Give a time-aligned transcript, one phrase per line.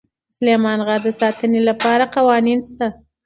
[0.03, 0.03] د
[0.37, 2.87] سلیمان غر د ساتنې لپاره قوانین شته.